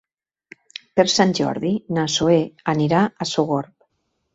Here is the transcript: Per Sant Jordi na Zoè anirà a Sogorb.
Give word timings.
Per 1.01 1.05
Sant 1.17 1.35
Jordi 1.41 1.75
na 1.99 2.09
Zoè 2.17 2.41
anirà 2.77 3.07
a 3.27 3.33
Sogorb. 3.37 3.77